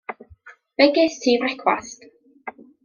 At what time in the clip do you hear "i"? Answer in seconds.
1.35-1.39